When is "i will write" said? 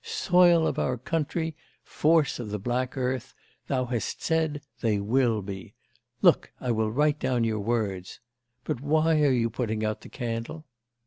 6.59-7.19